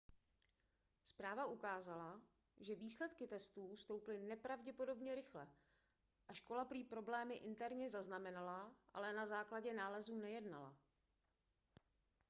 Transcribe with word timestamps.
zpráva 1.13 1.45
ukázala 1.45 2.21
že 2.59 2.75
výsledky 2.75 3.27
testů 3.27 3.75
stouply 3.75 4.17
nepravděpodobně 4.19 5.15
rychle 5.15 5.47
a 6.27 6.33
škola 6.33 6.65
prý 6.65 6.83
problémy 6.83 7.35
interně 7.35 7.89
zaznamenala 7.89 8.73
ale 8.93 9.13
na 9.13 9.25
základě 9.25 9.73
nálezů 9.73 10.17
nejednala 10.17 10.77